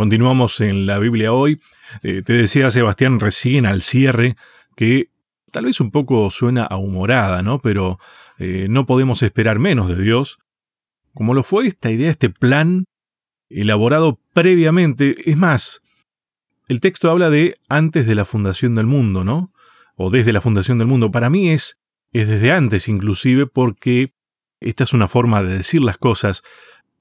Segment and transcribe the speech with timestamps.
[0.00, 1.60] Continuamos en la Biblia hoy.
[2.02, 4.34] Eh, te decía Sebastián recién al cierre
[4.74, 5.10] que
[5.50, 7.58] tal vez un poco suena a humorada, ¿no?
[7.60, 7.98] Pero
[8.38, 10.38] eh, no podemos esperar menos de Dios.
[11.12, 12.86] Como lo fue esta idea, este plan
[13.50, 15.30] elaborado previamente.
[15.30, 15.82] Es más,
[16.66, 19.52] el texto habla de antes de la fundación del mundo, ¿no?
[19.96, 21.10] O desde la fundación del mundo.
[21.10, 21.76] Para mí es,
[22.14, 24.14] es desde antes inclusive porque
[24.60, 26.42] esta es una forma de decir las cosas.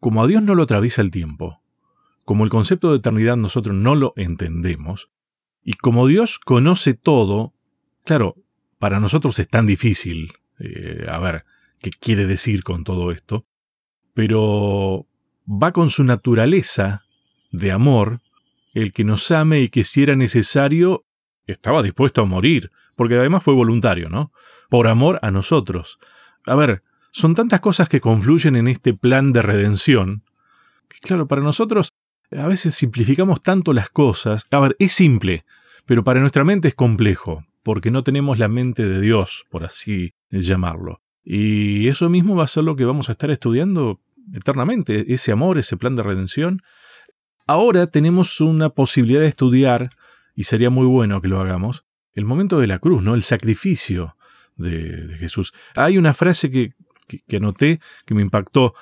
[0.01, 1.61] Como a Dios no lo atraviesa el tiempo,
[2.29, 5.09] como el concepto de eternidad nosotros no lo entendemos,
[5.63, 7.55] y como Dios conoce todo,
[8.05, 8.35] claro,
[8.77, 11.43] para nosotros es tan difícil, eh, a ver,
[11.79, 13.47] qué quiere decir con todo esto,
[14.13, 15.07] pero
[15.47, 17.03] va con su naturaleza
[17.51, 18.21] de amor,
[18.75, 21.05] el que nos ame y que si era necesario,
[21.47, 24.31] estaba dispuesto a morir, porque además fue voluntario, ¿no?
[24.69, 25.97] Por amor a nosotros.
[26.45, 30.21] A ver, son tantas cosas que confluyen en este plan de redención,
[30.87, 31.95] que claro, para nosotros
[32.31, 34.45] a veces simplificamos tanto las cosas.
[34.51, 35.45] A ver, es simple,
[35.85, 40.13] pero para nuestra mente es complejo, porque no tenemos la mente de Dios, por así
[40.29, 41.01] llamarlo.
[41.23, 44.01] Y eso mismo va a ser lo que vamos a estar estudiando
[44.33, 46.61] eternamente, ese amor, ese plan de redención.
[47.47, 49.89] Ahora tenemos una posibilidad de estudiar,
[50.35, 53.15] y sería muy bueno que lo hagamos, el momento de la cruz, ¿no?
[53.15, 54.15] El sacrificio
[54.55, 55.53] de, Jesús.
[55.75, 56.73] Hay una frase que,
[57.07, 58.75] que, que anoté que me impactó.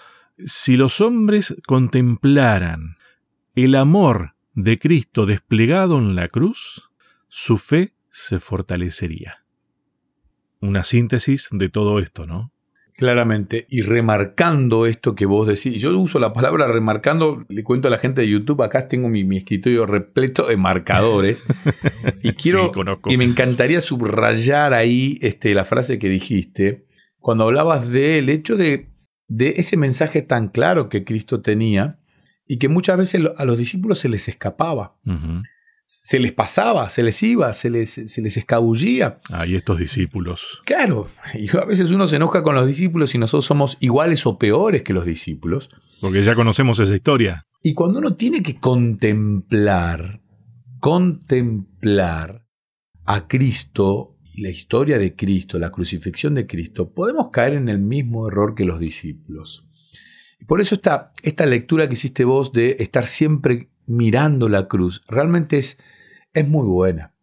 [0.46, 2.97] Si los hombres contemplaran
[3.64, 6.92] el amor de Cristo desplegado en la cruz,
[7.28, 9.46] su fe se fortalecería.
[10.62, 12.52] Una síntesis de todo esto, ¿no?
[12.94, 17.92] Claramente, y remarcando esto que vos decís, yo uso la palabra remarcando, le cuento a
[17.92, 21.44] la gente de YouTube, acá tengo mi, escritorio repleto de marcadores,
[22.22, 22.72] y quiero,
[23.08, 26.86] y me encantaría subrayar ahí este, la frase que dijiste,
[27.18, 28.90] cuando hablabas del hecho de,
[29.28, 32.00] de ese mensaje tan claro que Cristo tenía,
[32.48, 34.96] y que muchas veces a los discípulos se les escapaba.
[35.84, 39.22] Se les pasaba, se les iba, se les, se les escabullía.
[39.30, 40.62] Ay, estos discípulos.
[40.66, 44.38] Claro, y a veces uno se enoja con los discípulos y nosotros somos iguales o
[44.38, 45.70] peores que los discípulos.
[46.02, 47.46] Porque ya conocemos esa historia.
[47.64, 50.22] Y cuando uno tiene que contemplar,
[50.80, 52.46] contemplar
[53.06, 57.80] a Cristo y la historia de Cristo, la crucifixión de Cristo, podemos caer en el
[57.80, 59.68] mismo error que los discípulos.
[60.46, 65.58] Por eso esta, esta lectura que hiciste vos de estar siempre mirando la cruz, realmente
[65.58, 65.80] es,
[66.34, 67.14] es muy buena.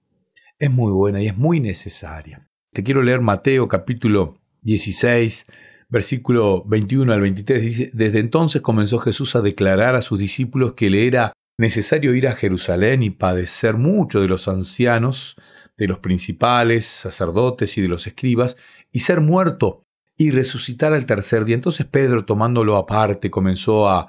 [0.59, 2.49] Es muy buena y es muy necesaria.
[2.73, 5.47] Te quiero leer Mateo capítulo 16,
[5.89, 7.63] versículo 21 al 23.
[7.63, 12.27] Dice, desde entonces comenzó Jesús a declarar a sus discípulos que le era necesario ir
[12.27, 15.37] a Jerusalén y padecer mucho de los ancianos,
[15.77, 18.57] de los principales, sacerdotes y de los escribas,
[18.91, 19.84] y ser muerto
[20.17, 21.55] y resucitar al tercer día.
[21.55, 24.09] Entonces Pedro, tomándolo aparte, comenzó a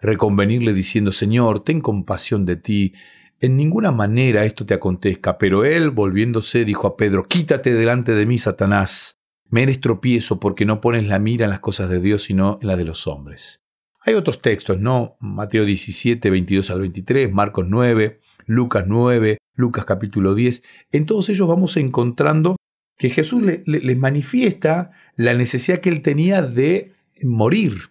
[0.00, 2.92] reconvenirle diciendo, Señor, ten compasión de ti,
[3.40, 5.38] en ninguna manera esto te acontezca.
[5.38, 10.64] Pero él, volviéndose, dijo a Pedro, Quítate delante de mí, Satanás, me eres tropiezo porque
[10.64, 13.62] no pones la mira en las cosas de Dios, sino en las de los hombres.
[14.00, 15.16] Hay otros textos, ¿no?
[15.20, 20.62] Mateo 17, 22 al 23, Marcos 9, Lucas 9, Lucas capítulo 10.
[20.92, 22.55] En todos ellos vamos encontrando
[22.98, 27.90] que Jesús les le manifiesta la necesidad que él tenía de morir.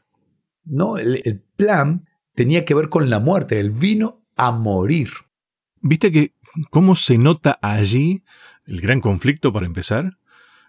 [0.66, 0.98] ¿no?
[0.98, 5.10] El, plan tenía que ver con la muerte, él vino a morir.
[5.80, 6.34] ¿Viste que
[6.70, 8.24] cómo se nota allí
[8.66, 10.18] el gran conflicto para empezar?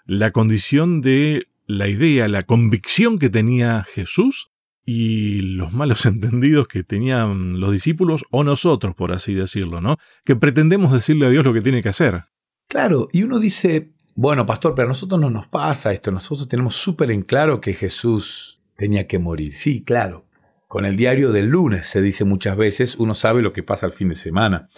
[0.04, 4.52] La condición de la idea, la convicción que tenía Jesús
[4.84, 9.96] y los malos entendidos que tenían los discípulos o nosotros, por así decirlo, ¿no?
[10.24, 12.26] Que pretendemos decirle a Dios lo que tiene que hacer.
[12.68, 16.10] Claro, y uno dice, bueno, pastor, pero a nosotros no nos pasa esto.
[16.10, 19.56] Nosotros tenemos súper en claro que Jesús tenía que morir.
[19.58, 20.24] Sí, claro.
[20.68, 23.92] Con el diario del lunes se dice muchas veces, uno sabe lo que pasa al
[23.92, 24.70] fin de semana.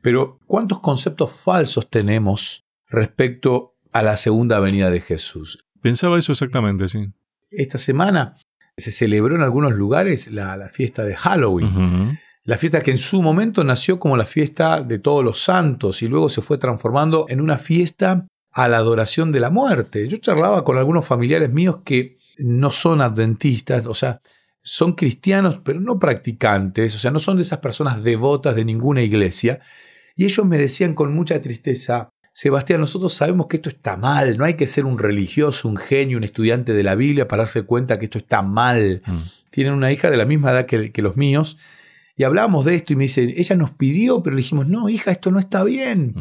[0.00, 5.64] Pero ¿cuántos conceptos falsos tenemos respecto a la segunda venida de Jesús?
[5.82, 7.08] Pensaba eso exactamente, sí.
[7.50, 8.38] Esta semana
[8.76, 12.18] se celebró en algunos lugares la, fiesta de Halloween.
[12.44, 16.08] La fiesta que en su momento nació como la fiesta de todos los santos y
[16.08, 20.08] luego se fue transformando en una fiesta a la adoración de la muerte.
[20.08, 24.20] Yo charlaba con algunos familiares míos que no son adventistas, o sea,
[24.62, 29.02] son cristianos, pero no practicantes, o sea, no son de esas personas devotas de ninguna
[29.02, 29.60] iglesia.
[30.16, 34.44] Y ellos me decían con mucha tristeza, Sebastián, nosotros sabemos que esto está mal, no
[34.44, 37.98] hay que ser un religioso, un genio, un estudiante de la Biblia para darse cuenta
[37.98, 39.02] que esto está mal.
[39.04, 39.18] Mm.
[39.50, 41.58] Tienen una hija de la misma edad que, que los míos.
[42.16, 45.10] Y hablamos de esto y me dicen, ella nos pidió, pero le dijimos, no, hija,
[45.10, 46.14] esto no está bien.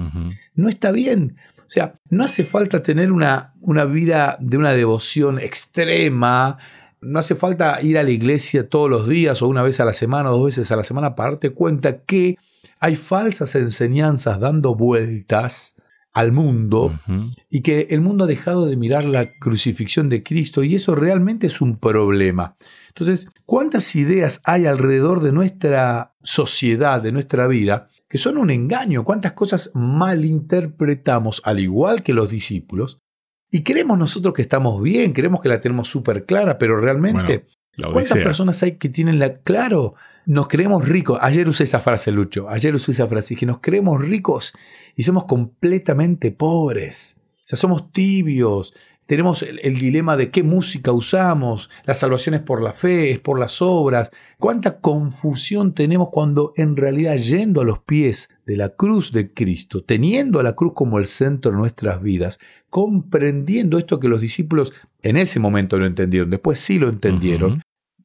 [0.55, 1.37] No está bien.
[1.65, 6.57] O sea, no hace falta tener una, una vida de una devoción extrema
[7.03, 9.93] no hace falta ir a la iglesia todos los días o una vez a la
[9.93, 12.37] semana o dos veces a la semana para darte cuenta que
[12.79, 15.75] hay falsas enseñanzas dando vueltas
[16.13, 16.93] al mundo
[17.49, 21.47] y que el mundo ha dejado de mirar la crucifixión de Cristo y eso realmente
[21.47, 22.55] es un problema.
[22.89, 29.03] Entonces, ¿cuántas ideas hay alrededor de nuestra sociedad, de nuestra vida, que son un engaño?
[29.03, 32.99] ¿Cuántas cosas malinterpretamos al igual que los discípulos?
[33.49, 38.19] Y creemos nosotros que estamos bien, creemos que la tenemos súper clara, pero realmente, ¿cuántas
[38.19, 39.39] personas hay que tienen la...
[39.39, 39.95] Claro,
[40.27, 41.17] nos creemos ricos.
[41.23, 42.47] Ayer usé esa frase, Lucho.
[42.49, 43.33] Ayer usé esa frase.
[43.33, 44.53] Dije, nos creemos ricos
[44.95, 47.17] y somos completamente pobres.
[47.17, 48.75] O sea, somos tibios.
[49.05, 51.69] Tenemos el, dilema de qué música usamos.
[51.85, 54.11] La salvación es por la fe, es por las obras.
[54.39, 59.83] Cuánta confusión tenemos cuando en realidad yendo a los pies de la cruz de Cristo,
[59.83, 62.39] teniendo a la cruz como el centro de nuestras vidas,
[62.69, 64.71] comprendiendo esto que los discípulos
[65.01, 67.61] en ese momento no entendieron, después sí lo entendieron,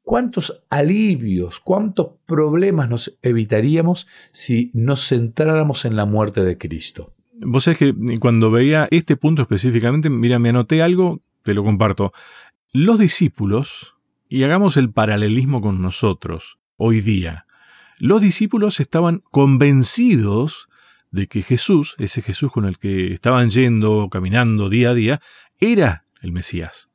[0.09, 7.13] ¿Cuántos alivios, cuántos problemas nos evitaríamos si nos centráramos en la muerte de Cristo?
[7.41, 12.13] Vos sabés que cuando veía este punto específicamente, mira, me anoté algo, te lo comparto.
[12.73, 13.97] Los discípulos,
[14.29, 17.47] y hagamos el paralelismo con nosotros, hoy día,
[17.99, 20.69] los discípulos estaban convencidos
[21.11, 25.21] de que Jesús, ese Jesús con el que estaban yendo, caminando día a día,
[25.59, 26.89] era el Mesías.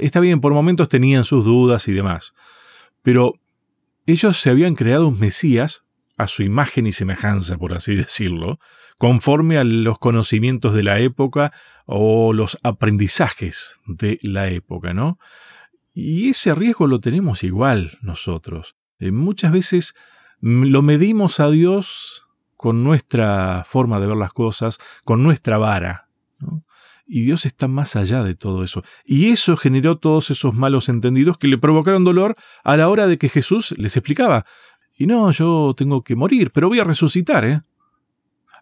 [0.00, 2.34] Está bien, por momentos tenían sus dudas y demás,
[3.02, 3.34] pero
[4.04, 5.85] ellos se habían creado un Mesías
[6.16, 8.58] a su imagen y semejanza, por así decirlo,
[8.98, 11.52] conforme a los conocimientos de la época
[11.84, 15.18] o los aprendizajes de la época, ¿no?
[15.92, 18.76] Y ese riesgo lo tenemos igual nosotros.
[18.98, 19.94] Eh, muchas veces
[20.40, 22.24] lo medimos a Dios
[22.56, 26.08] con nuestra forma de ver las cosas, con nuestra vara.
[26.38, 26.64] ¿no?
[27.06, 28.82] Y Dios está más allá de todo eso.
[29.04, 33.16] Y eso generó todos esos malos entendidos que le provocaron dolor a la hora de
[33.16, 34.44] que Jesús les explicaba.
[34.96, 37.60] Y no, yo tengo que morir, pero voy a resucitar, ¿eh?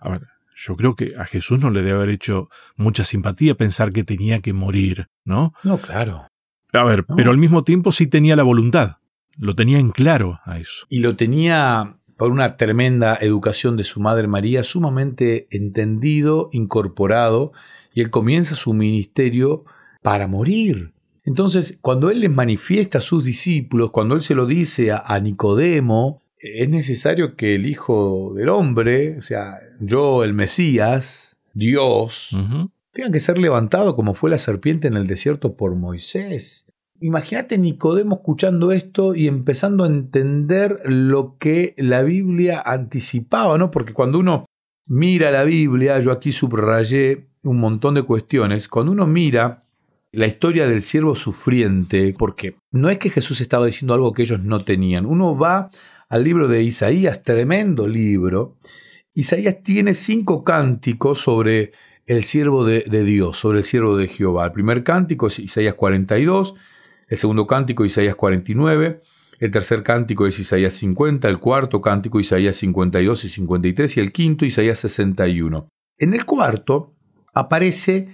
[0.00, 0.22] A ver,
[0.54, 4.40] yo creo que a Jesús no le debe haber hecho mucha simpatía pensar que tenía
[4.40, 5.52] que morir, ¿no?
[5.62, 6.28] No, claro.
[6.72, 8.96] A ver, pero al mismo tiempo sí tenía la voluntad.
[9.36, 10.86] Lo tenía en claro a eso.
[10.88, 17.52] Y lo tenía por una tremenda educación de su madre María, sumamente entendido, incorporado
[17.92, 19.64] y él comienza su ministerio
[20.02, 20.92] para morir.
[21.24, 26.22] Entonces, cuando él les manifiesta a sus discípulos, cuando él se lo dice a, Nicodemo,
[26.44, 32.36] es necesario que el Hijo del Hombre, o sea, yo, el Mesías, Dios,
[32.92, 36.66] tenga que ser levantado como fue la serpiente en el desierto por Moisés.
[37.00, 43.70] Imagínate Nicodemo escuchando esto y empezando a entender lo que la Biblia anticipaba, ¿no?
[43.70, 44.44] Porque cuando uno
[44.86, 49.64] mira la Biblia, yo aquí subrayé un montón de cuestiones, cuando uno mira
[50.12, 54.40] la historia del siervo sufriente, porque no es que Jesús estaba diciendo algo que ellos
[54.40, 55.70] no tenían, uno va
[56.14, 58.56] al libro de Isaías, tremendo libro,
[59.14, 61.72] Isaías tiene cinco cánticos sobre
[62.06, 64.44] el siervo de, Dios, sobre el siervo de Jehová.
[64.44, 66.54] El primer cántico es Isaías 42,
[67.08, 69.02] el segundo cántico Isaías 49,
[69.40, 74.12] el tercer cántico es Isaías 50, el cuarto cántico Isaías 52 y 53 y el
[74.12, 75.68] quinto Isaías 61.
[75.98, 76.94] En el cuarto
[77.32, 78.06] aparece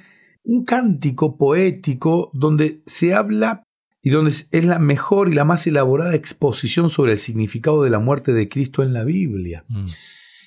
[0.45, 3.63] un cántico poético donde se habla
[4.03, 7.99] y donde es la mejor y la más elaborada exposición sobre el significado de la
[7.99, 9.65] muerte de Cristo en la Biblia.
[9.69, 9.87] Mm.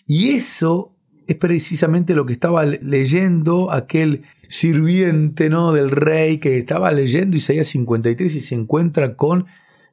[0.08, 0.96] Y eso
[1.28, 5.72] es precisamente lo que estaba leyendo aquel sirviente ¿no?
[5.72, 9.46] del rey que estaba leyendo Isaías 53 y se encuentra con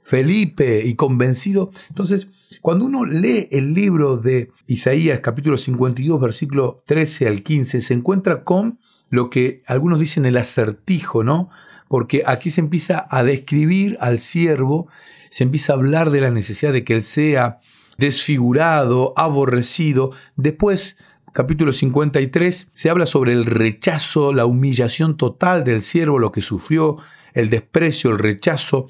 [0.02, 1.70] Felipe y convencido.
[1.88, 2.28] Entonces,
[2.60, 8.42] cuando uno lee el libro de Isaías capítulo 52 versículo 13 al 15, se encuentra
[8.42, 11.50] con lo que algunos dicen el acertijo, ¿no?
[11.90, 14.86] Porque aquí se empieza a describir al siervo,
[15.28, 17.58] se empieza a hablar de la necesidad de que él sea
[17.98, 20.12] desfigurado, aborrecido.
[20.36, 20.96] Después,
[21.32, 26.98] capítulo 53, se habla sobre el rechazo, la humillación total del siervo, lo que sufrió,
[27.32, 28.86] el desprecio, el rechazo.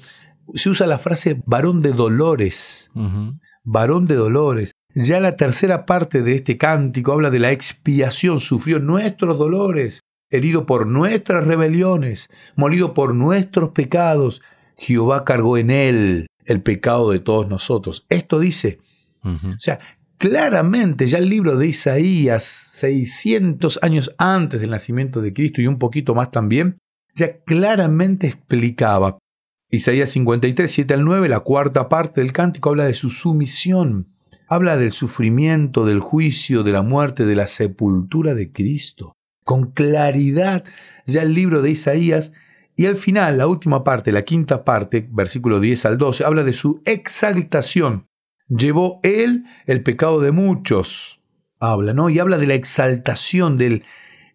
[0.53, 2.91] Se usa la frase varón de dolores
[3.63, 4.73] varón de dolores.
[4.93, 10.65] Ya la tercera parte de este cántico habla de la expiación, sufrió nuestros dolores, herido
[10.65, 14.41] por nuestras rebeliones, molido por nuestros pecados.
[14.77, 18.05] Jehová cargó en él el pecado de todos nosotros.
[18.09, 18.79] Esto dice,
[19.23, 19.79] o sea,
[20.17, 25.77] claramente ya el libro de Isaías, 600 años antes del nacimiento de Cristo y un
[25.77, 26.77] poquito más también,
[27.13, 29.17] ya claramente explicaba
[29.73, 34.09] Isaías 53, 7 al 9, la cuarta parte del cántico habla de su sumisión,
[34.49, 39.15] habla del sufrimiento, del juicio, de la muerte, de la sepultura de Cristo.
[39.43, 40.63] Con claridad,
[41.05, 42.33] ya el libro de Isaías
[42.75, 46.53] Y al final, la última parte, la quinta parte, versículo 10 al 12, habla de
[46.53, 48.07] su exaltación.
[48.47, 51.21] Llevó él el pecado de muchos.
[51.59, 52.09] Habla, ¿no?
[52.09, 53.83] Y habla de la exaltación, del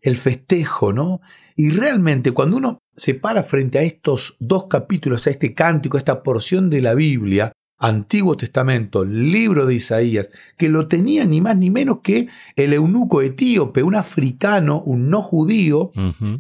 [0.03, 1.21] el festejo, ¿no?
[1.57, 6.01] Y realmente cuando uno se para frente a estos dos capítulos, a este cántico, a
[6.01, 11.57] esta porción de la Biblia, Antiguo Testamento, libro de Isaías, que lo tenía ni más
[11.57, 15.93] ni menos que el eunuco etíope, un africano, un no judío,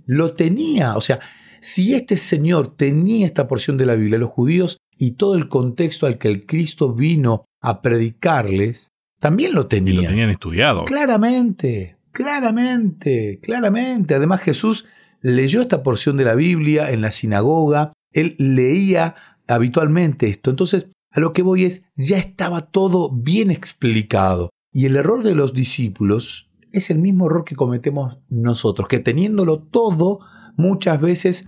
[0.06, 0.96] lo tenía.
[0.96, 1.20] O sea,
[1.60, 6.06] si este señor tenía esta porción de la Biblia, los judíos y todo el contexto
[6.06, 9.96] al que el Cristo vino a predicarles, también lo tenían.
[9.96, 10.84] Y lo tenían estudiado.
[10.84, 14.14] Claramente, claramente, claramente.
[14.14, 14.86] Además Jesús
[15.20, 19.16] leyó esta porción de la Biblia en la sinagoga, él leía
[19.48, 20.50] habitualmente esto.
[20.50, 24.50] Entonces, a lo que voy es, ya estaba todo bien explicado.
[24.70, 29.62] Y el error de los discípulos es el mismo error que cometemos nosotros, que teniéndolo
[29.62, 30.20] todo,
[30.58, 31.46] muchas veces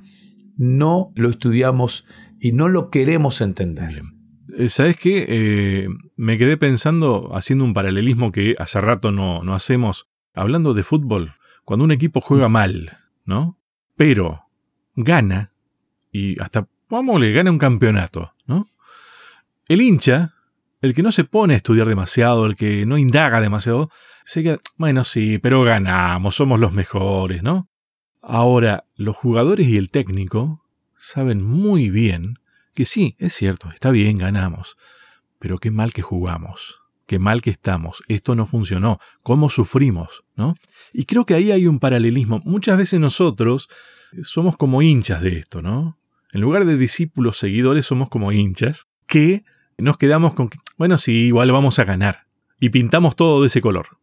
[0.56, 2.06] no lo estudiamos
[2.40, 4.04] y no lo queremos entender.
[4.56, 5.26] Eh, ¿Sabes qué?
[5.28, 10.82] Eh, me quedé pensando, haciendo un paralelismo que hace rato no, no hacemos, hablando de
[10.82, 11.34] fútbol,
[11.66, 12.96] cuando un equipo juega mal,
[13.26, 13.58] ¿no?
[13.98, 14.44] Pero
[14.96, 15.52] gana,
[16.10, 18.66] y hasta, vamos, le gana un campeonato, ¿no?
[19.68, 20.34] El hincha,
[20.80, 23.90] el que no se pone a estudiar demasiado, el que no indaga demasiado,
[24.24, 27.68] se queda, bueno, sí, pero ganamos, somos los mejores, ¿no?
[28.22, 30.64] Ahora, los jugadores y el técnico
[30.96, 32.38] saben muy bien
[32.74, 34.76] que sí, es cierto, está bien, ganamos,
[35.38, 40.54] pero qué mal que jugamos, qué mal que estamos, esto no funcionó, cómo sufrimos, ¿no?
[40.94, 42.40] Y creo que ahí hay un paralelismo.
[42.44, 43.68] Muchas veces nosotros
[44.22, 45.98] somos como hinchas de esto, ¿no?
[46.32, 49.44] En lugar de discípulos seguidores somos como hinchas que
[49.78, 52.26] nos quedamos con que, bueno, sí, igual vamos a ganar.
[52.60, 53.98] Y pintamos todo de ese color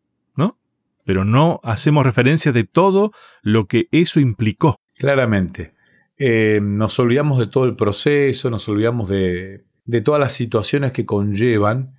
[1.05, 4.75] pero no hacemos referencia de todo lo que eso implicó.
[4.97, 5.73] Claramente.
[6.17, 11.05] Eh, nos olvidamos de todo el proceso, nos olvidamos de, de todas las situaciones que
[11.05, 11.95] conllevan.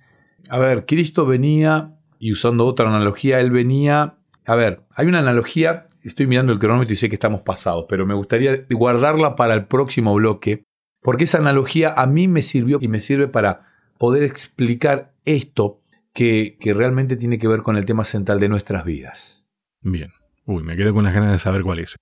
[0.49, 4.17] A ver, Cristo venía, y usando otra analogía, él venía...
[4.45, 8.05] A ver, hay una analogía, estoy mirando el cronómetro y sé que estamos pasados, pero
[8.05, 10.63] me gustaría guardarla para el próximo bloque,
[11.01, 13.66] porque esa analogía a mí me sirvió y me sirve para
[13.97, 15.81] poder explicar esto
[16.13, 19.47] que, realmente tiene que ver con el tema central de nuestras vidas.
[19.81, 20.11] Bien.
[20.45, 21.95] Uy, me quedo con las ganas de saber cuál es.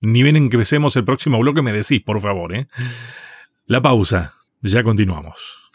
[0.00, 2.66] Ni bien en que empecemos el próximo bloque me decís, por favor, ¿eh?
[3.66, 4.34] La pausa.
[4.60, 5.70] Ya continuamos.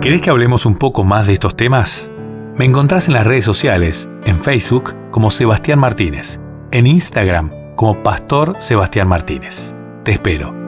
[0.00, 2.10] ¿Querés que hablemos un poco más de estos temas?
[2.56, 6.40] Me encontrás en las redes sociales, en Facebook como Sebastián Martínez,
[6.72, 9.74] en Instagram como Pastor Sebastián Martínez.
[10.04, 10.63] Te espero.